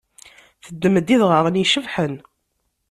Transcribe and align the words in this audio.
Teddem-d 0.65 1.07
idɣaɣen 1.15 1.59
icebḥen. 1.63 2.15